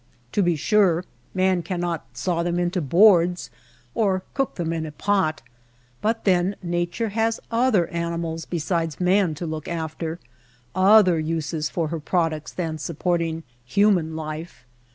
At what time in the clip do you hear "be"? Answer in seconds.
0.41-0.55, 8.45-8.57